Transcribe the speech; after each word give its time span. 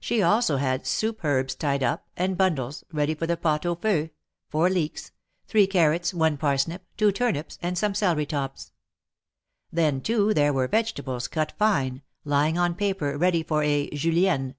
She 0.00 0.20
also 0.20 0.56
had 0.56 0.84
soup 0.84 1.24
herbs 1.24 1.54
tied 1.54 1.84
up, 1.84 2.08
and 2.16 2.36
bundles, 2.36 2.82
ready 2.92 3.14
for 3.14 3.28
the 3.28 3.36
pot 3.36 3.64
au 3.64 3.76
feu— 3.76 4.10
four 4.50 4.68
leeks, 4.68 5.12
three 5.46 5.68
carrots, 5.68 6.12
one 6.12 6.36
parsnip, 6.36 6.82
two 6.96 7.12
turnips, 7.12 7.56
and 7.62 7.78
some 7.78 7.94
celery 7.94 8.26
tops. 8.26 8.72
Then, 9.70 10.00
too, 10.00 10.34
there 10.34 10.52
were 10.52 10.66
vegetables, 10.66 11.28
cut 11.28 11.52
fine, 11.52 12.02
lying 12.24 12.58
on 12.58 12.74
paper, 12.74 13.16
ready 13.16 13.44
for 13.44 13.62
a 13.62 13.88
Julienne." 13.90 14.56